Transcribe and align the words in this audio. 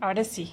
Ahora 0.00 0.24
sí. 0.24 0.52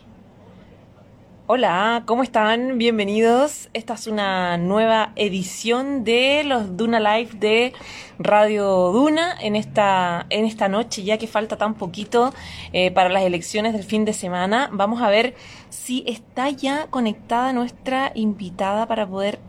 Hola, 1.48 2.04
¿cómo 2.06 2.24
están? 2.24 2.78
Bienvenidos. 2.78 3.70
Esta 3.74 3.96
es 3.96 4.08
una 4.08 4.58
nueva 4.58 5.12
edición 5.18 6.06
de 6.06 6.46
los 6.46 6.78
Duna 6.78 7.02
Live 7.02 7.32
de 7.34 7.74
Radio 8.18 8.94
Duna 8.94 9.36
en 9.42 9.58
esta, 9.58 10.26
en 10.30 10.46
esta 10.46 10.70
noche, 10.70 11.04
ya 11.04 11.18
que 11.18 11.28
falta 11.28 11.58
tan 11.58 11.74
poquito 11.74 12.34
eh, 12.72 12.92
para 12.92 13.10
las 13.10 13.24
elecciones 13.24 13.74
del 13.74 13.84
fin 13.84 14.06
de 14.06 14.14
semana. 14.14 14.70
Vamos 14.72 15.02
a 15.02 15.10
ver 15.10 15.36
si 15.70 16.06
está 16.08 16.50
ya 16.50 16.88
conectada 16.88 17.52
nuestra 17.52 18.14
invitada 18.16 18.88
para 18.88 19.06
poder 19.06 19.40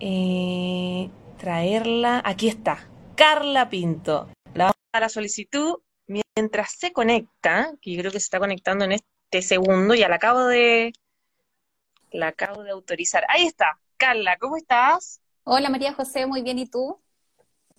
eh, 0.00 1.08
traerla. 1.38 2.20
Aquí 2.26 2.48
está, 2.48 2.86
Carla 3.14 3.70
Pinto. 3.70 4.28
La 4.52 4.74
la 5.00 5.08
solicitud 5.08 5.76
mientras 6.06 6.72
se 6.72 6.92
conecta, 6.92 7.72
que 7.80 7.92
yo 7.92 8.00
creo 8.00 8.12
que 8.12 8.20
se 8.20 8.24
está 8.24 8.38
conectando 8.38 8.84
en 8.84 8.92
este 8.92 9.42
segundo, 9.42 9.94
ya 9.94 10.08
la 10.08 10.16
acabo 10.16 10.44
de, 10.46 10.92
la 12.10 12.28
acabo 12.28 12.62
de 12.62 12.70
autorizar. 12.70 13.24
Ahí 13.28 13.46
está, 13.46 13.78
Carla, 13.96 14.36
¿cómo 14.38 14.56
estás? 14.56 15.20
Hola 15.44 15.70
María 15.70 15.94
José, 15.94 16.26
muy 16.26 16.42
bien, 16.42 16.58
¿y 16.58 16.66
tú? 16.66 17.00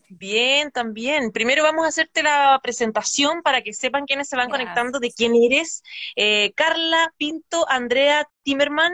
Bien, 0.09 0.71
también. 0.71 1.31
Primero 1.31 1.63
vamos 1.63 1.83
a 1.83 1.89
hacerte 1.89 2.23
la 2.23 2.57
presentación 2.63 3.41
para 3.41 3.61
que 3.61 3.73
sepan 3.73 4.05
quiénes 4.05 4.29
se 4.29 4.37
van 4.37 4.49
conectando 4.49 4.99
de 4.99 5.11
quién 5.11 5.35
eres. 5.35 5.83
Eh, 6.15 6.53
Carla 6.55 7.13
Pinto 7.17 7.65
Andrea 7.69 8.25
Timerman 8.43 8.93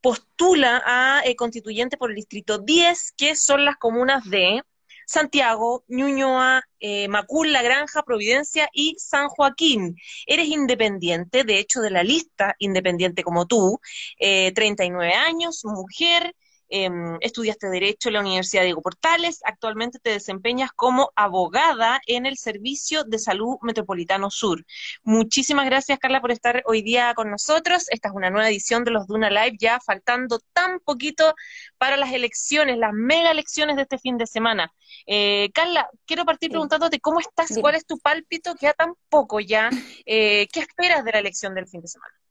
postula 0.00 0.82
a 0.84 1.22
eh, 1.24 1.36
constituyente 1.36 1.96
por 1.96 2.10
el 2.10 2.16
distrito 2.16 2.58
10, 2.58 3.12
que 3.16 3.36
son 3.36 3.64
las 3.64 3.76
comunas 3.76 4.28
de 4.28 4.64
Santiago, 5.12 5.84
Ñuñoa, 5.88 6.62
eh, 6.80 7.06
Macul, 7.08 7.52
La 7.52 7.62
Granja, 7.62 8.02
Providencia 8.02 8.68
y 8.72 8.96
San 8.98 9.28
Joaquín. 9.28 9.96
Eres 10.26 10.48
independiente, 10.48 11.44
de 11.44 11.58
hecho 11.58 11.80
de 11.80 11.90
la 11.90 12.02
lista 12.02 12.56
independiente 12.58 13.22
como 13.22 13.46
tú, 13.46 13.78
eh, 14.18 14.52
39 14.54 15.12
años, 15.12 15.64
mujer, 15.64 16.34
Em, 16.74 17.18
estudiaste 17.20 17.68
Derecho 17.68 18.08
en 18.08 18.14
la 18.14 18.20
Universidad 18.20 18.62
Diego 18.62 18.80
Portales, 18.80 19.42
actualmente 19.44 19.98
te 19.98 20.08
desempeñas 20.08 20.70
como 20.74 21.12
abogada 21.16 22.00
en 22.06 22.24
el 22.24 22.38
Servicio 22.38 23.04
de 23.04 23.18
Salud 23.18 23.58
Metropolitano 23.60 24.30
Sur. 24.30 24.64
Muchísimas 25.02 25.66
gracias, 25.66 25.98
Carla, 25.98 26.22
por 26.22 26.30
estar 26.30 26.62
hoy 26.64 26.80
día 26.80 27.12
con 27.12 27.30
nosotros. 27.30 27.90
Esta 27.90 28.08
es 28.08 28.14
una 28.14 28.30
nueva 28.30 28.48
edición 28.48 28.84
de 28.84 28.90
los 28.90 29.06
Duna 29.06 29.28
Live, 29.28 29.58
ya 29.60 29.80
faltando 29.80 30.40
tan 30.54 30.80
poquito 30.80 31.34
para 31.76 31.98
las 31.98 32.10
elecciones, 32.14 32.78
las 32.78 32.94
mega 32.94 33.32
elecciones 33.32 33.76
de 33.76 33.82
este 33.82 33.98
fin 33.98 34.16
de 34.16 34.26
semana. 34.26 34.72
Eh, 35.06 35.50
Carla, 35.52 35.90
quiero 36.06 36.24
partir 36.24 36.48
preguntándote 36.48 37.00
cómo 37.00 37.20
estás, 37.20 37.50
cuál 37.60 37.74
es 37.74 37.84
tu 37.84 37.98
pálpito, 37.98 38.54
queda 38.54 38.72
tan 38.72 38.94
poco 39.10 39.40
ya. 39.40 39.68
Eh, 40.06 40.48
¿Qué 40.50 40.60
esperas 40.60 41.04
de 41.04 41.12
la 41.12 41.18
elección 41.18 41.54
del 41.54 41.68
fin 41.68 41.82
de 41.82 41.88
semana? 41.88 42.21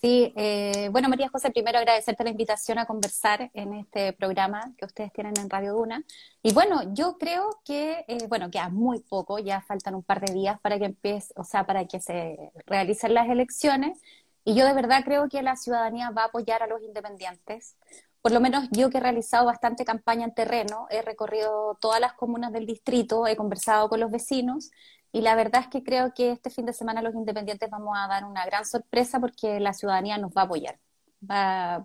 Sí, 0.00 0.32
eh, 0.34 0.88
bueno, 0.90 1.10
María 1.10 1.28
José, 1.28 1.50
primero 1.50 1.78
agradecerte 1.78 2.24
la 2.24 2.30
invitación 2.30 2.78
a 2.78 2.86
conversar 2.86 3.50
en 3.52 3.74
este 3.74 4.14
programa 4.14 4.72
que 4.78 4.86
ustedes 4.86 5.12
tienen 5.12 5.34
en 5.38 5.50
Radio 5.50 5.74
Duna. 5.74 6.02
Y 6.42 6.54
bueno, 6.54 6.94
yo 6.94 7.18
creo 7.18 7.60
que, 7.66 8.06
eh, 8.08 8.26
bueno, 8.26 8.50
queda 8.50 8.70
muy 8.70 9.00
poco, 9.00 9.38
ya 9.38 9.60
faltan 9.60 9.94
un 9.94 10.02
par 10.02 10.20
de 10.24 10.32
días 10.32 10.58
para 10.60 10.78
que 10.78 10.86
empiece, 10.86 11.34
o 11.36 11.44
sea, 11.44 11.66
para 11.66 11.84
que 11.84 12.00
se 12.00 12.38
realicen 12.64 13.12
las 13.12 13.28
elecciones. 13.28 14.00
Y 14.42 14.54
yo 14.54 14.64
de 14.64 14.72
verdad 14.72 15.02
creo 15.04 15.28
que 15.28 15.42
la 15.42 15.56
ciudadanía 15.56 16.08
va 16.10 16.22
a 16.22 16.26
apoyar 16.26 16.62
a 16.62 16.66
los 16.66 16.82
independientes. 16.82 17.76
Por 18.22 18.32
lo 18.32 18.40
menos 18.40 18.68
yo 18.70 18.88
que 18.88 18.98
he 18.98 19.00
realizado 19.02 19.44
bastante 19.46 19.84
campaña 19.84 20.24
en 20.24 20.34
terreno, 20.34 20.86
he 20.90 21.02
recorrido 21.02 21.76
todas 21.78 22.00
las 22.00 22.14
comunas 22.14 22.52
del 22.52 22.64
distrito, 22.66 23.26
he 23.26 23.36
conversado 23.36 23.90
con 23.90 24.00
los 24.00 24.10
vecinos 24.10 24.70
y 25.12 25.22
la 25.22 25.34
verdad 25.34 25.62
es 25.62 25.68
que 25.68 25.82
creo 25.82 26.14
que 26.14 26.30
este 26.30 26.50
fin 26.50 26.66
de 26.66 26.72
semana 26.72 27.02
los 27.02 27.14
independientes 27.14 27.68
vamos 27.70 27.96
a 27.98 28.06
dar 28.06 28.24
una 28.24 28.44
gran 28.46 28.64
sorpresa 28.64 29.18
porque 29.20 29.58
la 29.60 29.72
ciudadanía 29.72 30.18
nos 30.18 30.32
va 30.32 30.42
a 30.42 30.44
apoyar. 30.44 30.78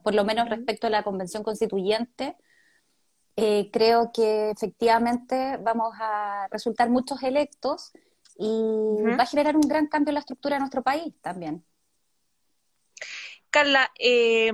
por 0.04 0.14
lo 0.14 0.24
menos 0.24 0.50
respecto 0.50 0.88
a 0.88 0.90
la 0.90 1.04
convención 1.04 1.44
constituyente, 1.44 2.38
eh, 3.36 3.70
creo 3.72 4.12
que 4.14 4.52
efectivamente 4.52 5.58
vamos 5.58 5.94
a 6.00 6.48
resultar 6.52 6.90
muchos 6.90 7.22
electos 7.24 7.92
y 8.38 8.62
va 9.18 9.24
a 9.24 9.26
generar 9.26 9.56
un 9.56 9.68
gran 9.68 9.88
cambio 9.88 10.12
en 10.12 10.16
la 10.16 10.20
estructura 10.22 10.56
de 10.56 10.60
nuestro 10.60 10.84
país 10.84 11.14
también. 11.22 11.66
Carla, 13.50 13.92
eh, 14.00 14.52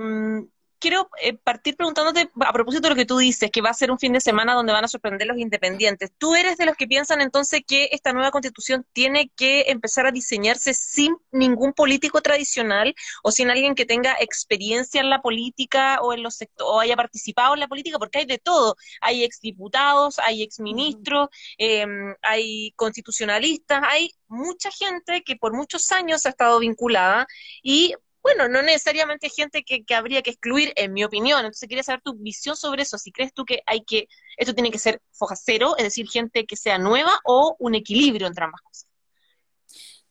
quiero 0.81 1.09
eh, 1.21 1.33
partir 1.33 1.77
preguntándote 1.77 2.29
a 2.41 2.51
propósito 2.51 2.83
de 2.83 2.89
lo 2.89 2.95
que 2.95 3.05
tú 3.05 3.17
dices, 3.17 3.49
que 3.51 3.61
va 3.61 3.69
a 3.69 3.73
ser 3.73 3.91
un 3.91 3.99
fin 3.99 4.11
de 4.11 4.19
semana 4.19 4.53
donde 4.53 4.73
van 4.73 4.83
a 4.83 4.87
sorprender 4.89 5.27
los 5.27 5.37
independientes. 5.37 6.11
¿Tú 6.17 6.35
eres 6.35 6.57
de 6.57 6.65
los 6.65 6.75
que 6.75 6.87
piensan 6.87 7.21
entonces 7.21 7.61
que 7.65 7.89
esta 7.91 8.11
nueva 8.11 8.31
constitución 8.31 8.85
tiene 8.91 9.31
que 9.35 9.65
empezar 9.67 10.05
a 10.07 10.11
diseñarse 10.11 10.73
sin 10.73 11.15
ningún 11.31 11.73
político 11.73 12.21
tradicional 12.21 12.93
o 13.23 13.31
sin 13.31 13.49
alguien 13.49 13.75
que 13.75 13.85
tenga 13.85 14.15
experiencia 14.19 14.99
en 14.99 15.09
la 15.09 15.21
política 15.21 15.99
o 16.01 16.13
en 16.13 16.23
los 16.23 16.39
o 16.59 16.79
haya 16.79 16.95
participado 16.95 17.53
en 17.53 17.61
la 17.61 17.67
política? 17.67 17.99
Porque 17.99 18.19
hay 18.19 18.25
de 18.25 18.39
todo. 18.39 18.75
Hay 19.01 19.23
exdiputados, 19.23 20.19
hay 20.19 20.43
exministros, 20.43 21.29
eh, 21.57 21.85
hay 22.23 22.73
constitucionalistas, 22.75 23.83
hay 23.87 24.11
mucha 24.27 24.71
gente 24.71 25.21
que 25.23 25.35
por 25.35 25.53
muchos 25.53 25.91
años 25.91 26.25
ha 26.25 26.29
estado 26.29 26.59
vinculada 26.59 27.27
y 27.61 27.93
bueno, 28.23 28.47
no 28.47 28.61
necesariamente 28.61 29.29
gente 29.29 29.63
que, 29.63 29.83
habría 29.95 30.21
que 30.21 30.31
excluir, 30.31 30.73
en 30.75 30.93
mi 30.93 31.03
opinión. 31.03 31.39
Entonces 31.39 31.67
quería 31.67 31.83
saber 31.83 32.01
tu 32.01 32.13
visión 32.13 32.55
sobre 32.55 32.83
eso. 32.83 32.97
Si 32.97 33.11
crees 33.11 33.33
tú 33.33 33.45
que 33.45 33.61
hay 33.65 33.83
que, 33.83 34.07
esto 34.37 34.53
tiene 34.53 34.71
que 34.71 34.79
ser 34.79 35.01
foja 35.11 35.35
cero, 35.35 35.75
es 35.77 35.83
decir, 35.83 36.07
gente 36.07 36.45
que 36.45 36.55
sea 36.55 36.77
nueva 36.77 37.11
o 37.25 37.55
un 37.59 37.75
equilibrio 37.75 38.27
entre 38.27 38.45
ambas 38.45 38.61
cosas. 38.61 38.87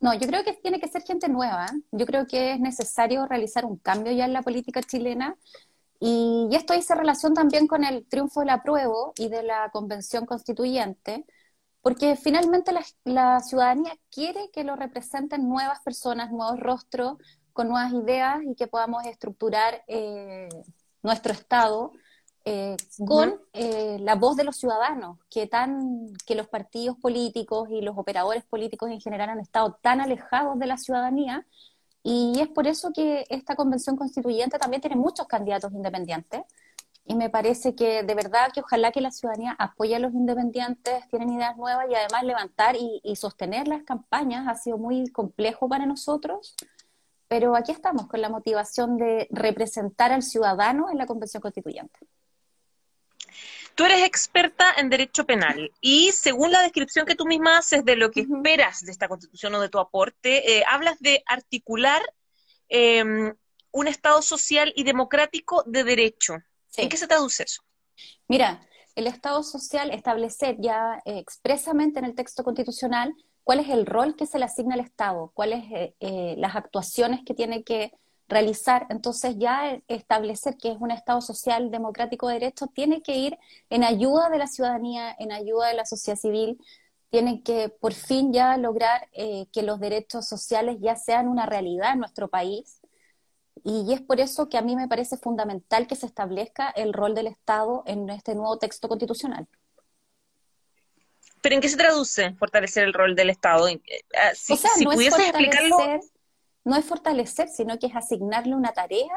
No, 0.01 0.15
yo 0.15 0.27
creo 0.27 0.43
que 0.45 0.55
tiene 0.55 0.81
que 0.81 0.89
ser 0.89 1.03
gente 1.03 1.29
nueva. 1.29 1.67
Yo 1.93 2.07
creo 2.07 2.27
que 2.27 2.55
es 2.55 2.61
necesario 2.61 3.27
realizar 3.27 3.65
un 3.67 3.77
cambio 3.77 4.13
ya 4.13 4.25
en 4.25 4.33
la 4.33 4.43
política 4.43 4.83
chilena. 4.83 5.37
Y, 6.01 6.49
esto 6.53 6.73
dice 6.73 6.95
relación 6.95 7.35
también 7.35 7.67
con 7.67 7.85
el 7.85 8.07
triunfo 8.07 8.41
del 8.41 8.51
apruebo 8.51 9.13
y 9.19 9.29
de 9.29 9.43
la 9.43 9.69
convención 9.71 10.25
constituyente, 10.25 11.27
porque 11.83 12.17
finalmente 12.17 12.73
la, 12.73 12.83
la 13.05 13.41
ciudadanía 13.41 13.93
quiere 14.11 14.51
que 14.51 14.65
lo 14.65 14.77
representen 14.77 15.49
nuevas 15.49 15.81
personas, 15.81 16.31
nuevos 16.33 16.59
rostros, 16.59 17.19
con 17.53 17.69
nuevas 17.69 17.93
ideas 17.93 18.41
y 18.45 18.55
que 18.55 18.67
podamos 18.67 19.05
estructurar 19.07 19.83
eh, 19.87 20.49
nuestro 21.03 21.33
Estado 21.33 21.93
eh, 22.47 22.77
con 23.07 23.39
eh, 23.53 23.99
la 24.01 24.15
voz 24.15 24.35
de 24.37 24.45
los 24.45 24.57
ciudadanos, 24.57 25.19
que, 25.29 25.47
tan, 25.47 26.15
que 26.27 26.35
los 26.35 26.49
partidos 26.49 26.97
políticos 26.97 27.69
y 27.71 27.83
los 27.83 27.99
operadores 27.99 28.45
políticos 28.45 28.91
en 28.91 29.01
general 29.01 29.29
han 29.29 29.41
estado 29.41 29.79
tan 29.83 30.01
alejados 30.01 30.59
de 30.59 30.67
la 30.67 30.79
ciudadanía. 30.79 31.47
Y 32.03 32.41
es 32.41 32.49
por 32.49 32.67
eso 32.67 32.93
que 32.95 33.27
esta 33.29 33.57
convención 33.57 33.95
constituyente 33.97 34.59
también 34.59 34.81
tiene 34.81 34.97
muchos 34.97 35.27
candidatos 35.27 35.73
independientes. 35.73 36.43
Y 37.05 37.15
me 37.15 37.29
parece 37.29 37.75
que 37.75 38.05
de 38.05 38.15
verdad 38.15 38.53
que 38.55 38.61
ojalá 38.61 38.91
que 38.91 39.01
la 39.03 39.11
ciudadanía 39.11 39.55
apoye 39.59 39.97
a 39.97 39.99
los 39.99 40.15
independientes, 40.15 41.07
tienen 41.09 41.33
ideas 41.33 41.57
nuevas 41.59 41.87
y 41.91 41.95
además 41.95 42.25
levantar 42.25 42.77
y, 42.77 43.01
y 43.05 43.17
sostener 43.17 43.69
las 43.69 43.83
campañas 43.83 44.49
ha 44.49 44.55
sido 44.55 44.79
muy 44.79 45.11
complejo 45.11 45.69
para 45.69 45.85
nosotros 45.87 46.55
pero 47.31 47.55
aquí 47.55 47.71
estamos 47.71 48.09
con 48.09 48.21
la 48.21 48.29
motivación 48.29 48.99
de 48.99 49.29
representar 49.31 50.11
al 50.11 50.25
ciudadano 50.25 50.91
en 50.91 50.99
la 50.99 51.07
Convención 51.07 51.41
Constituyente. 51.41 52.01
Tú 53.77 53.85
eres 53.85 54.03
experta 54.03 54.75
en 54.77 54.91
derecho 54.91 55.25
penal 55.25 55.71
y 55.81 56.11
según 56.11 56.51
la 56.51 56.61
descripción 56.61 57.07
que 57.07 57.15
tú 57.15 57.27
misma 57.27 57.59
haces 57.59 57.85
de 57.85 57.95
lo 57.95 58.11
que 58.11 58.23
esperas 58.23 58.81
de 58.81 58.91
esta 58.91 59.07
constitución 59.07 59.55
o 59.55 59.61
de 59.61 59.69
tu 59.69 59.79
aporte, 59.79 60.59
eh, 60.59 60.65
hablas 60.69 60.99
de 60.99 61.23
articular 61.25 62.03
em, 62.69 63.33
un 63.71 63.87
Estado 63.87 64.23
social 64.23 64.73
y 64.75 64.83
democrático 64.83 65.63
de 65.67 65.85
derecho. 65.85 66.35
¿En 66.77 66.89
qué 66.89 66.97
se 66.97 67.07
traduce 67.07 67.45
eso? 67.45 67.63
Mira, 68.27 68.67
el 68.97 69.07
Estado 69.07 69.45
social 69.45 69.93
establecer 69.93 70.57
ya 70.59 71.01
eh, 71.05 71.19
expresamente 71.19 72.01
en 72.01 72.07
el 72.07 72.17
texto 72.17 72.43
constitucional 72.43 73.15
cuál 73.45 73.61
es 73.61 73.69
el 73.69 73.87
rol 73.87 74.17
que 74.17 74.27
se 74.27 74.39
le 74.39 74.45
asigna 74.45 74.75
al 74.75 74.81
Estado, 74.81 75.31
cuáles 75.35 75.65
eh, 75.73 75.95
eh, 76.01 76.35
las 76.39 76.57
actuaciones 76.57 77.21
que 77.25 77.35
tiene 77.35 77.65
que 77.65 77.93
realizar. 78.29 78.87
Entonces 78.91 79.37
ya 79.39 79.81
establecer 79.89 80.57
que 80.57 80.73
es 80.73 80.79
un 80.81 80.91
Estado 80.91 81.21
social 81.21 81.71
democrático 81.71 82.29
de 82.29 82.35
derecho 82.35 82.69
tiene 82.69 83.03
que 83.03 83.17
ir 83.17 83.39
en 83.71 83.85
ayuda 83.85 84.31
de 84.31 84.39
la 84.39 84.47
ciudadanía, 84.47 85.15
en 85.19 85.33
ayuda 85.33 85.69
de 85.69 85.75
la 85.75 85.85
sociedad 85.85 86.19
civil, 86.19 86.59
tiene 87.11 87.43
que 87.43 87.69
por 87.69 87.93
fin 87.93 88.33
ya 88.33 88.57
lograr 88.57 89.09
eh, 89.13 89.47
que 89.53 89.63
los 89.63 89.81
derechos 89.81 90.27
sociales 90.27 90.79
ya 90.81 90.97
sean 90.97 91.29
una 91.29 91.47
realidad 91.47 91.93
en 91.93 92.01
nuestro 92.01 92.29
país. 92.29 92.81
Y 93.65 93.93
es 93.93 94.01
por 94.01 94.21
eso 94.21 94.49
que 94.49 94.59
a 94.59 94.63
mí 94.63 94.77
me 94.77 94.89
parece 94.89 95.17
fundamental 95.19 95.87
que 95.87 95.97
se 95.97 96.07
establezca 96.07 96.71
el 96.71 96.93
rol 96.95 97.15
del 97.15 97.27
Estado 97.27 97.83
en 97.87 98.09
este 98.11 98.35
nuevo 98.35 98.59
texto 98.59 98.89
constitucional. 98.89 99.49
¿Pero 101.41 101.55
en 101.55 101.61
qué 101.61 101.69
se 101.69 101.77
traduce 101.77 102.33
fortalecer 102.35 102.85
el 102.85 102.93
rol 102.93 103.15
del 103.15 103.31
Estado? 103.31 103.69
Eh, 103.69 103.81
ah, 104.17 104.33
si, 104.35 104.53
o 104.53 104.57
sea, 104.57 104.71
no 104.83 104.93
es 104.93 105.19
explicarlo... 105.19 105.79
No 106.63 106.77
es 106.77 106.85
fortalecer, 106.85 107.49
sino 107.49 107.79
que 107.79 107.87
es 107.87 107.97
asignarle 107.97 108.55
una 108.55 108.73
tarea 108.73 109.17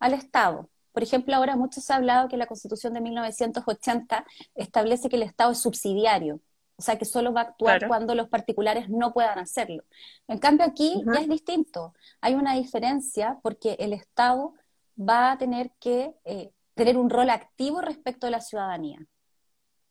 al 0.00 0.12
Estado. 0.12 0.68
Por 0.92 1.02
ejemplo, 1.02 1.36
ahora 1.36 1.54
mucho 1.54 1.80
se 1.80 1.92
ha 1.92 1.96
hablado 1.96 2.28
que 2.28 2.36
la 2.36 2.46
Constitución 2.46 2.94
de 2.94 3.00
1980 3.00 4.26
establece 4.56 5.08
que 5.08 5.16
el 5.16 5.22
Estado 5.22 5.52
es 5.52 5.58
subsidiario. 5.58 6.40
o 6.76 6.82
sea 6.82 6.98
que 6.98 7.04
solo 7.04 7.32
va 7.32 7.42
a 7.42 7.44
actuar 7.44 7.86
cuando 7.86 8.14
los 8.14 8.28
particulares 8.28 8.88
no 8.88 9.12
puedan 9.12 9.38
hacerlo. 9.38 9.84
En 10.26 10.38
cambio 10.38 10.66
aquí 10.66 11.02
ya 11.06 11.20
es 11.20 11.28
distinto, 11.28 11.94
hay 12.20 12.34
una 12.34 12.54
diferencia 12.54 13.38
porque 13.42 13.76
el 13.78 13.92
Estado 13.92 14.54
va 14.98 15.32
a 15.32 15.38
tener 15.38 15.70
que 15.78 16.14
eh, 16.24 16.50
tener 16.74 16.96
un 16.96 17.10
rol 17.10 17.30
activo 17.30 17.82
respecto 17.82 18.26
de 18.26 18.30
la 18.32 18.40
ciudadanía, 18.40 18.98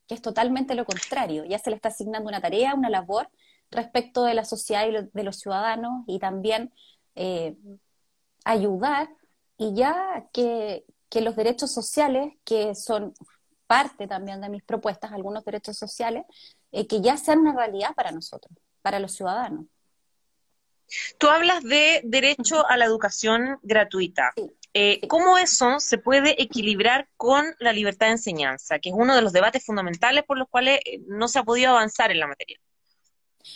que 0.09 0.15
es 0.15 0.23
totalmente 0.23 0.73
lo 0.73 0.85
contrario, 0.85 1.45
ya 1.45 1.59
se 1.59 1.69
le 1.69 1.75
está 1.75 1.89
asignando 1.89 2.27
una 2.27 2.41
tarea, 2.41 2.73
una 2.73 2.89
labor 2.89 3.29
respecto 3.69 4.23
de 4.23 4.33
la 4.33 4.43
sociedad 4.43 4.87
y 4.87 5.07
de 5.13 5.23
los 5.23 5.37
ciudadanos 5.37 6.03
y 6.07 6.17
también 6.17 6.73
eh, 7.13 7.55
ayudar 8.43 9.07
y 9.55 9.75
ya 9.75 10.27
que, 10.33 10.83
que 11.09 11.21
los 11.21 11.35
derechos 11.35 11.71
sociales, 11.71 12.33
que 12.43 12.73
son 12.73 13.13
parte 13.67 14.07
también 14.07 14.41
de 14.41 14.49
mis 14.49 14.63
propuestas, 14.63 15.11
algunos 15.11 15.45
derechos 15.45 15.77
sociales, 15.77 16.25
eh, 16.71 16.87
que 16.87 17.01
ya 17.01 17.15
sean 17.15 17.39
una 17.39 17.53
realidad 17.53 17.93
para 17.95 18.11
nosotros, 18.11 18.57
para 18.81 18.99
los 18.99 19.13
ciudadanos. 19.13 19.67
Tú 21.19 21.27
hablas 21.27 21.61
de 21.61 22.01
derecho 22.03 22.65
a 22.67 22.77
la 22.77 22.85
educación 22.85 23.59
gratuita. 23.61 24.33
Eh, 24.73 25.07
¿Cómo 25.07 25.37
eso 25.37 25.79
se 25.79 25.97
puede 25.97 26.41
equilibrar 26.41 27.09
con 27.17 27.45
la 27.59 27.73
libertad 27.73 28.07
de 28.07 28.13
enseñanza, 28.13 28.79
que 28.79 28.89
es 28.89 28.95
uno 28.97 29.15
de 29.15 29.21
los 29.21 29.33
debates 29.33 29.65
fundamentales 29.65 30.23
por 30.25 30.37
los 30.37 30.47
cuales 30.47 30.79
eh, 30.85 30.99
no 31.07 31.27
se 31.27 31.39
ha 31.39 31.43
podido 31.43 31.71
avanzar 31.71 32.11
en 32.11 32.19
la 32.19 32.27
materia? 32.27 32.59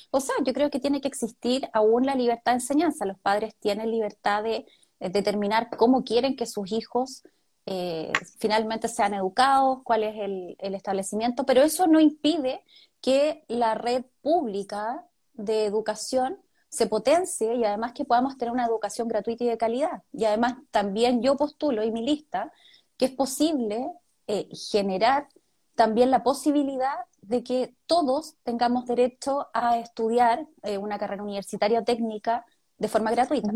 O 0.09 0.19
sea, 0.19 0.35
yo 0.43 0.53
creo 0.53 0.69
que 0.69 0.79
tiene 0.79 1.01
que 1.01 1.07
existir 1.07 1.69
aún 1.73 2.05
la 2.05 2.15
libertad 2.15 2.53
de 2.53 2.57
enseñanza. 2.57 3.05
Los 3.05 3.19
padres 3.19 3.55
tienen 3.59 3.91
libertad 3.91 4.43
de 4.43 4.65
determinar 4.99 5.69
cómo 5.77 6.03
quieren 6.03 6.35
que 6.35 6.45
sus 6.45 6.71
hijos 6.71 7.23
eh, 7.65 8.11
finalmente 8.39 8.89
sean 8.89 9.13
educados, 9.13 9.79
cuál 9.83 10.03
es 10.03 10.15
el, 10.17 10.57
establecimiento, 10.59 11.45
pero 11.45 11.61
eso 11.61 11.87
no 11.87 11.99
impide 11.99 12.61
que 13.01 13.45
la 13.47 13.75
red 13.75 14.03
pública 14.21 15.05
de 15.33 15.65
educación 15.65 16.39
se 16.73 16.87
potencie 16.87 17.53
y 17.53 17.63
además 17.65 17.93
que 17.93 18.03
podamos 18.03 18.35
tener 18.35 18.51
una 18.51 18.65
educación 18.65 19.07
gratuita 19.07 19.43
y 19.43 19.47
de 19.47 19.59
calidad. 19.59 20.01
Y 20.11 20.25
además 20.25 20.55
también 20.71 21.21
yo 21.21 21.37
postulo 21.37 21.83
y 21.83 21.91
mi 21.91 22.03
lista 22.03 22.51
que 22.97 23.05
es 23.05 23.11
posible 23.11 23.91
eh, 24.25 24.49
generar 24.71 25.27
también 25.75 26.09
la 26.09 26.23
posibilidad 26.23 26.95
de 27.21 27.43
que 27.43 27.75
todos 27.85 28.35
tengamos 28.43 28.87
derecho 28.87 29.49
a 29.53 29.77
estudiar 29.77 30.47
eh, 30.63 30.79
una 30.79 30.97
carrera 30.97 31.21
universitaria 31.21 31.79
o 31.79 31.83
técnica 31.83 32.43
de 32.79 32.87
forma 32.87 33.11
gratuita. 33.11 33.51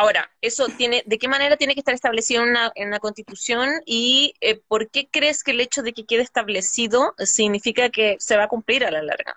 Ahora, 0.00 0.30
eso 0.40 0.68
tiene, 0.68 1.02
¿de 1.06 1.18
qué 1.18 1.26
manera 1.26 1.56
tiene 1.56 1.74
que 1.74 1.80
estar 1.80 1.92
establecido 1.92 2.44
en 2.44 2.50
una, 2.50 2.70
en 2.76 2.96
constitución 3.00 3.82
y 3.84 4.32
eh, 4.40 4.60
por 4.68 4.88
qué 4.90 5.08
crees 5.10 5.42
que 5.42 5.50
el 5.50 5.60
hecho 5.60 5.82
de 5.82 5.92
que 5.92 6.06
quede 6.06 6.22
establecido 6.22 7.16
significa 7.18 7.90
que 7.90 8.14
se 8.20 8.36
va 8.36 8.44
a 8.44 8.48
cumplir 8.48 8.84
a 8.84 8.92
la 8.92 9.02
larga? 9.02 9.36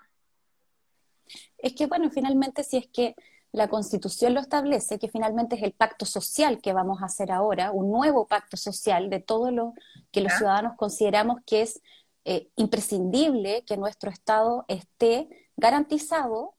Es 1.62 1.74
que, 1.74 1.86
bueno, 1.86 2.10
finalmente 2.10 2.64
si 2.64 2.76
es 2.76 2.86
que 2.88 3.14
la 3.52 3.68
constitución 3.68 4.34
lo 4.34 4.40
establece, 4.40 4.98
que 4.98 5.08
finalmente 5.08 5.56
es 5.56 5.62
el 5.62 5.72
pacto 5.72 6.06
social 6.06 6.60
que 6.60 6.72
vamos 6.72 7.02
a 7.02 7.06
hacer 7.06 7.30
ahora, 7.30 7.70
un 7.70 7.90
nuevo 7.90 8.26
pacto 8.26 8.56
social 8.56 9.10
de 9.10 9.20
todo 9.20 9.50
lo 9.50 9.74
que 10.10 10.22
los 10.22 10.32
ciudadanos 10.32 10.76
consideramos 10.76 11.40
que 11.46 11.62
es 11.62 11.80
eh, 12.24 12.48
imprescindible 12.56 13.64
que 13.64 13.76
nuestro 13.76 14.10
Estado 14.10 14.64
esté 14.68 15.28
garantizado 15.56 16.54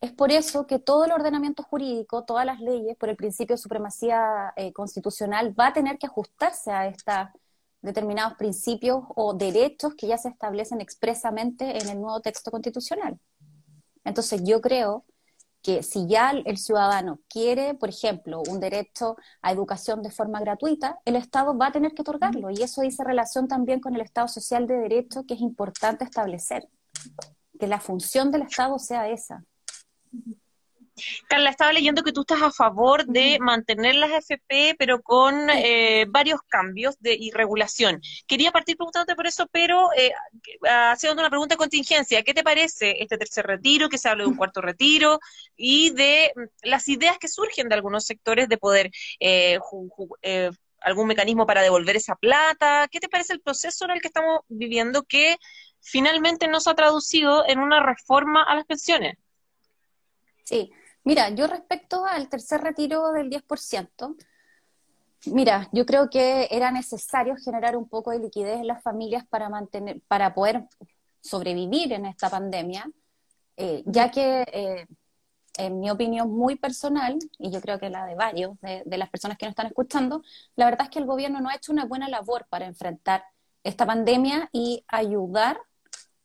es 0.00 0.12
por 0.12 0.30
eso 0.30 0.66
que 0.66 0.78
todo 0.78 1.04
el 1.04 1.12
ordenamiento 1.12 1.62
jurídico, 1.62 2.24
todas 2.24 2.44
las 2.46 2.60
leyes, 2.60 2.96
por 2.96 3.08
el 3.08 3.16
principio 3.16 3.56
de 3.56 3.62
supremacía 3.62 4.52
eh, 4.56 4.72
constitucional, 4.72 5.58
va 5.58 5.68
a 5.68 5.72
tener 5.72 5.98
que 5.98 6.06
ajustarse 6.06 6.70
a 6.70 6.86
estos 6.86 7.14
determinados 7.80 8.34
principios 8.34 9.04
o 9.14 9.34
derechos 9.34 9.94
que 9.94 10.06
ya 10.06 10.18
se 10.18 10.28
establecen 10.28 10.80
expresamente 10.80 11.78
en 11.78 11.88
el 11.88 12.00
nuevo 12.00 12.20
texto 12.20 12.50
constitucional. 12.50 13.18
Entonces 14.06 14.40
yo 14.44 14.60
creo 14.60 15.04
que 15.62 15.82
si 15.82 16.06
ya 16.06 16.30
el 16.30 16.58
ciudadano 16.58 17.18
quiere, 17.28 17.74
por 17.74 17.88
ejemplo, 17.88 18.40
un 18.48 18.60
derecho 18.60 19.16
a 19.42 19.50
educación 19.50 20.00
de 20.00 20.12
forma 20.12 20.38
gratuita, 20.38 21.00
el 21.04 21.16
Estado 21.16 21.58
va 21.58 21.66
a 21.66 21.72
tener 21.72 21.92
que 21.92 22.02
otorgarlo. 22.02 22.50
Y 22.50 22.62
eso 22.62 22.82
dice 22.82 23.02
relación 23.02 23.48
también 23.48 23.80
con 23.80 23.96
el 23.96 24.00
Estado 24.00 24.28
social 24.28 24.68
de 24.68 24.76
derecho, 24.76 25.24
que 25.26 25.34
es 25.34 25.40
importante 25.40 26.04
establecer, 26.04 26.68
que 27.58 27.66
la 27.66 27.80
función 27.80 28.30
del 28.30 28.42
Estado 28.42 28.78
sea 28.78 29.08
esa. 29.08 29.42
Carla, 31.28 31.50
estaba 31.50 31.72
leyendo 31.72 32.02
que 32.02 32.12
tú 32.12 32.22
estás 32.22 32.42
a 32.42 32.50
favor 32.50 33.04
de 33.06 33.38
mantener 33.40 33.96
las 33.96 34.10
FP, 34.12 34.76
pero 34.78 35.02
con 35.02 35.50
eh, 35.50 36.06
varios 36.08 36.40
cambios 36.48 36.98
de 37.00 37.14
irregulación. 37.14 38.00
Quería 38.26 38.52
partir 38.52 38.76
preguntándote 38.76 39.14
por 39.14 39.26
eso, 39.26 39.46
pero 39.52 39.88
eh, 39.96 40.12
haciendo 40.64 41.20
una 41.20 41.30
pregunta 41.30 41.54
de 41.54 41.58
contingencia. 41.58 42.22
¿Qué 42.22 42.34
te 42.34 42.42
parece 42.42 43.02
este 43.02 43.18
tercer 43.18 43.46
retiro, 43.46 43.88
que 43.88 43.98
se 43.98 44.08
habla 44.08 44.24
de 44.24 44.30
un 44.30 44.36
cuarto 44.36 44.60
retiro, 44.60 45.20
y 45.56 45.90
de 45.90 46.32
mm, 46.34 46.68
las 46.68 46.88
ideas 46.88 47.18
que 47.18 47.28
surgen 47.28 47.68
de 47.68 47.74
algunos 47.74 48.04
sectores 48.04 48.48
de 48.48 48.58
poder 48.58 48.90
eh, 49.20 49.58
eh, 50.22 50.50
algún 50.80 51.06
mecanismo 51.08 51.46
para 51.46 51.62
devolver 51.62 51.96
esa 51.96 52.16
plata? 52.16 52.88
¿Qué 52.90 53.00
te 53.00 53.08
parece 53.08 53.32
el 53.32 53.40
proceso 53.40 53.84
en 53.84 53.92
el 53.92 54.00
que 54.00 54.08
estamos 54.08 54.40
viviendo 54.48 55.02
que 55.02 55.36
finalmente 55.80 56.48
no 56.48 56.60
se 56.60 56.70
ha 56.70 56.74
traducido 56.74 57.46
en 57.46 57.58
una 57.58 57.84
reforma 57.84 58.42
a 58.42 58.54
las 58.54 58.64
pensiones? 58.64 59.16
Sí, 60.44 60.70
mira, 61.06 61.30
yo 61.30 61.46
respecto 61.46 62.04
al 62.04 62.28
tercer 62.28 62.60
retiro 62.60 63.12
del 63.12 63.30
10%, 63.30 64.16
mira, 65.26 65.68
yo 65.72 65.86
creo 65.86 66.10
que 66.10 66.48
era 66.50 66.72
necesario 66.72 67.36
generar 67.36 67.76
un 67.76 67.88
poco 67.88 68.10
de 68.10 68.18
liquidez 68.18 68.58
en 68.58 68.66
las 68.66 68.82
familias 68.82 69.24
para 69.26 69.48
mantener, 69.48 70.00
para 70.08 70.34
poder 70.34 70.64
sobrevivir 71.20 71.92
en 71.92 72.06
esta 72.06 72.28
pandemia, 72.28 72.90
eh, 73.56 73.84
ya 73.86 74.10
que 74.10 74.44
eh, 74.52 74.86
en 75.58 75.78
mi 75.78 75.90
opinión 75.90 76.28
muy 76.30 76.56
personal, 76.56 77.16
y 77.38 77.50
yo 77.52 77.60
creo 77.60 77.78
que 77.78 77.88
la 77.88 78.04
de 78.04 78.16
varios 78.16 78.60
de, 78.60 78.82
de, 78.84 78.98
las 78.98 79.08
personas 79.08 79.38
que 79.38 79.46
nos 79.46 79.52
están 79.52 79.68
escuchando, 79.68 80.22
la 80.56 80.64
verdad 80.64 80.86
es 80.86 80.90
que 80.90 80.98
el 80.98 81.06
gobierno 81.06 81.40
no 81.40 81.48
ha 81.48 81.54
hecho 81.54 81.70
una 81.70 81.84
buena 81.84 82.08
labor 82.08 82.46
para 82.50 82.66
enfrentar 82.66 83.24
esta 83.62 83.86
pandemia 83.86 84.48
y 84.52 84.84
ayudar 84.88 85.60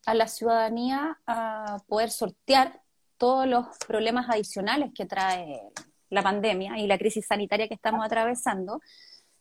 a 0.08 0.16
la 0.16 0.28
ciudadanía 0.28 1.20
a 1.28 1.78
poder 1.88 2.10
sortear 2.10 2.82
todos 3.22 3.46
los 3.46 3.68
problemas 3.88 4.28
adicionales 4.32 4.90
que 4.96 5.06
trae 5.06 5.62
la 6.10 6.24
pandemia 6.24 6.80
y 6.80 6.88
la 6.88 6.98
crisis 6.98 7.28
sanitaria 7.28 7.68
que 7.68 7.76
estamos 7.76 8.04
atravesando. 8.04 8.82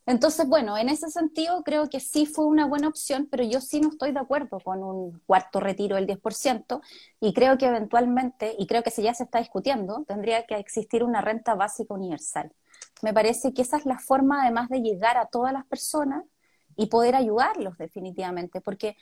Entonces, 0.04 0.46
bueno, 0.46 0.76
en 0.76 0.90
ese 0.90 1.08
sentido 1.08 1.62
creo 1.62 1.88
que 1.88 1.98
sí 1.98 2.26
fue 2.26 2.44
una 2.44 2.66
buena 2.66 2.88
opción, 2.88 3.26
pero 3.30 3.42
yo 3.42 3.62
sí 3.62 3.80
no 3.80 3.88
estoy 3.88 4.12
de 4.12 4.20
acuerdo 4.20 4.60
con 4.60 4.82
un 4.82 5.22
cuarto 5.24 5.60
retiro 5.60 5.96
del 5.96 6.06
10% 6.06 6.82
y 7.20 7.32
creo 7.32 7.56
que 7.56 7.68
eventualmente, 7.68 8.54
y 8.58 8.66
creo 8.66 8.82
que 8.82 8.90
si 8.90 9.00
ya 9.00 9.14
se 9.14 9.24
está 9.24 9.38
discutiendo, 9.38 10.04
tendría 10.06 10.44
que 10.44 10.56
existir 10.56 11.02
una 11.02 11.22
renta 11.22 11.54
básica 11.54 11.94
universal. 11.94 12.52
Me 13.00 13.14
parece 13.14 13.54
que 13.54 13.62
esa 13.62 13.78
es 13.78 13.86
la 13.86 13.98
forma 13.98 14.42
además 14.42 14.68
de 14.68 14.82
llegar 14.82 15.16
a 15.16 15.24
todas 15.24 15.54
las 15.54 15.64
personas 15.64 16.26
y 16.76 16.88
poder 16.88 17.14
ayudarlos 17.14 17.78
definitivamente, 17.78 18.60
porque 18.60 18.98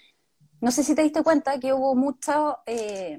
no 0.60 0.70
sé 0.70 0.84
si 0.84 0.94
te 0.94 1.02
diste 1.02 1.24
cuenta 1.24 1.58
que 1.58 1.72
hubo 1.72 1.96
mucho... 1.96 2.58
Eh, 2.64 3.18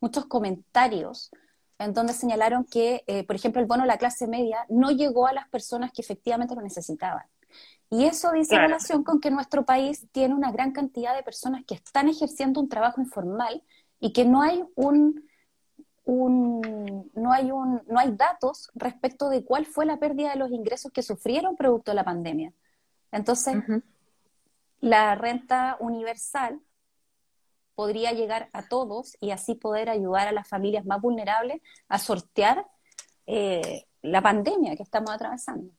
muchos 0.00 0.26
comentarios 0.26 1.30
en 1.78 1.94
donde 1.94 2.12
señalaron 2.12 2.64
que, 2.64 3.04
eh, 3.06 3.24
por 3.24 3.36
ejemplo, 3.36 3.60
el 3.60 3.66
bono 3.66 3.82
de 3.82 3.88
la 3.88 3.96
clase 3.96 4.26
media 4.26 4.66
no 4.68 4.90
llegó 4.90 5.26
a 5.26 5.32
las 5.32 5.48
personas 5.48 5.92
que 5.92 6.02
efectivamente 6.02 6.54
lo 6.54 6.60
necesitaban. 6.60 7.24
Y 7.88 8.04
eso 8.04 8.30
dice 8.32 8.56
relación 8.56 9.02
con 9.02 9.20
que 9.20 9.30
nuestro 9.30 9.64
país 9.64 10.06
tiene 10.12 10.34
una 10.34 10.52
gran 10.52 10.72
cantidad 10.72 11.16
de 11.16 11.24
personas 11.24 11.64
que 11.66 11.74
están 11.74 12.08
ejerciendo 12.08 12.60
un 12.60 12.68
trabajo 12.68 13.00
informal 13.00 13.64
y 13.98 14.12
que 14.12 14.24
no 14.24 14.42
hay 14.42 14.62
un, 14.76 15.24
no 16.06 17.32
hay 17.32 17.50
un 17.50 17.82
no 17.88 17.98
hay 17.98 18.12
datos 18.12 18.70
respecto 18.74 19.28
de 19.28 19.44
cuál 19.44 19.66
fue 19.66 19.86
la 19.86 19.96
pérdida 19.96 20.30
de 20.30 20.38
los 20.38 20.50
ingresos 20.50 20.92
que 20.92 21.02
sufrieron 21.02 21.56
producto 21.56 21.90
de 21.90 21.96
la 21.96 22.04
pandemia. 22.04 22.52
Entonces, 23.10 23.56
la 24.80 25.14
renta 25.16 25.76
universal 25.80 26.60
podría 27.80 28.12
llegar 28.12 28.50
a 28.52 28.68
todos 28.68 29.16
y 29.22 29.30
así 29.30 29.54
poder 29.54 29.88
ayudar 29.88 30.28
a 30.28 30.32
las 30.32 30.46
familias 30.46 30.84
más 30.84 31.00
vulnerables 31.00 31.62
a 31.88 31.98
sortear 31.98 32.66
eh, 33.26 33.86
la 34.02 34.20
pandemia 34.20 34.76
que 34.76 34.82
estamos 34.82 35.10
atravesando. 35.10 35.72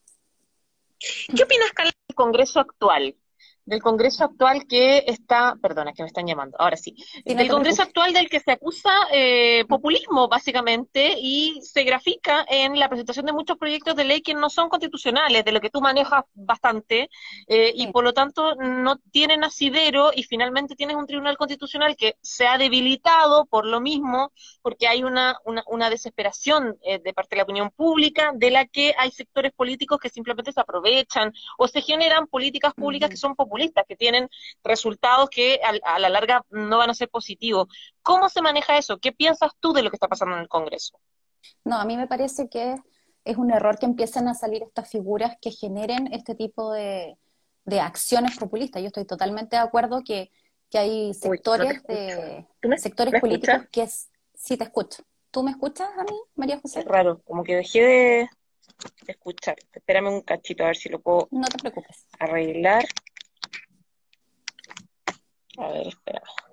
¿Qué 0.98 1.44
opinas, 1.44 1.72
Carla, 1.76 1.92
del 2.08 2.16
Congreso 2.16 2.60
actual? 2.60 3.16
Del 3.72 3.82
Congreso 3.82 4.26
actual 4.26 4.68
que 4.68 5.06
está, 5.08 5.56
perdona, 5.62 5.94
que 5.94 6.04
me 6.04 6.08
están 6.08 6.28
llamando, 6.28 6.58
ahora 6.60 6.76
sí, 6.76 6.94
del 7.24 7.48
Congreso 7.48 7.82
actual 7.82 8.12
del 8.12 8.28
que 8.28 8.42
se 8.42 8.52
acusa 8.52 8.92
eh, 9.14 9.64
populismo, 9.70 10.28
básicamente, 10.28 11.16
y 11.18 11.62
se 11.64 11.86
grafica 11.86 12.46
en 12.50 12.78
la 12.78 12.90
presentación 12.90 13.28
de 13.28 13.32
muchos 13.32 13.58
proyectos 13.58 13.96
de 13.96 14.04
ley 14.04 14.22
que 14.22 14.34
no 14.34 14.50
son 14.50 14.68
constitucionales, 14.68 15.46
de 15.46 15.54
lo 15.54 15.62
que 15.62 15.70
tú 15.70 15.80
manejas 15.80 16.26
bastante, 16.34 17.10
eh, 17.48 17.72
y 17.74 17.88
por 17.88 18.04
lo 18.04 18.12
tanto 18.12 18.56
no 18.56 18.98
tienen 19.10 19.46
asidero, 19.46 20.12
y 20.14 20.24
finalmente 20.24 20.76
tienes 20.76 20.98
un 20.98 21.08
tribunal 21.08 21.38
constitucional 21.38 21.96
que 21.96 22.18
se 22.22 22.48
ha 22.48 22.58
debilitado 22.58 23.46
por 23.46 23.66
lo 23.66 23.80
mismo, 23.80 24.34
porque 24.62 24.90
hay 24.90 25.06
una, 25.06 25.38
una, 25.46 25.64
una 25.68 25.90
desesperación 25.90 26.78
eh, 26.84 27.00
de 27.00 27.14
parte 27.14 27.36
de 27.36 27.38
la 27.38 27.44
opinión 27.44 27.70
pública, 27.70 28.34
de 28.36 28.52
la 28.52 28.66
que 28.66 28.94
hay 28.98 29.12
sectores 29.12 29.54
políticos 29.54 29.98
que 29.98 30.10
simplemente 30.10 30.52
se 30.52 30.60
aprovechan, 30.60 31.32
o 31.58 31.70
se 31.70 31.82
generan 31.82 32.28
políticas 32.28 32.74
públicas 32.74 33.10
que 33.10 33.16
son 33.16 33.34
populares 33.34 33.61
populistas, 33.62 33.86
que 33.88 33.96
tienen 33.96 34.30
resultados 34.64 35.30
que 35.30 35.60
a, 35.64 36.00
la 36.00 36.10
larga 36.10 36.46
no 36.50 36.78
van 36.78 36.90
a 36.90 36.94
ser 36.94 37.10
positivos. 37.10 37.68
¿Cómo 38.02 38.30
se 38.30 38.42
maneja 38.42 38.78
eso? 38.78 38.98
¿Qué 39.00 39.12
piensas 39.12 39.52
tú 39.60 39.74
de 39.74 39.84
lo 39.84 39.90
que 39.90 39.96
está 39.96 40.08
pasando 40.08 40.36
en 40.36 40.42
el 40.42 40.48
Congreso? 40.48 41.00
No, 41.64 41.78
a 41.78 41.86
mí 41.86 41.98
me 41.98 42.08
parece 42.08 42.50
que 42.50 42.76
es 43.24 43.38
un 43.38 43.52
error 43.52 43.78
que 43.78 43.86
empiecen 43.86 44.28
a 44.28 44.34
salir 44.34 44.64
estas 44.64 44.90
figuras 44.90 45.38
que 45.42 45.52
generen 45.52 46.12
este 46.14 46.36
tipo 46.36 46.72
de, 46.72 47.18
acciones 47.80 48.38
populistas. 48.38 48.82
Yo 48.82 48.88
estoy 48.88 49.06
totalmente 49.06 49.56
de 49.56 49.62
acuerdo 49.62 50.02
que, 50.04 50.32
hay 50.74 51.14
sectores, 51.14 51.84
de, 51.84 52.48
sectores 52.78 53.20
políticos 53.20 53.68
que 53.72 53.84
es, 53.84 54.10
sí 54.34 54.58
te 54.58 54.64
escucho. 54.64 55.04
¿Tú 55.30 55.44
me 55.44 55.52
escuchas 55.52 55.90
a 55.98 56.04
mí, 56.04 56.18
María 56.36 56.60
José? 56.60 56.80
Es 56.80 56.86
raro, 56.86 57.22
como 57.24 57.44
que 57.44 57.56
dejé 57.56 57.82
de 57.82 58.30
escuchar. 59.08 59.56
Espérame 59.72 60.08
un 60.08 60.22
cachito 60.22 60.64
a 60.64 60.68
ver 60.68 60.76
si 60.76 60.90
lo 60.90 61.00
puedo 61.00 61.28
no 61.32 61.48
te 61.48 61.58
preocupes. 61.58 62.06
arreglar. 62.20 62.86
A 65.58 65.68
ver, 65.72 65.88
espérame. 65.88 66.51